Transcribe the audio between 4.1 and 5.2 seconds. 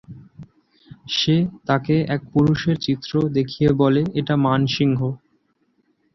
এটা মানসিংহ।